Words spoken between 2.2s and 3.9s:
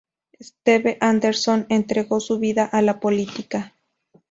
vida a la política.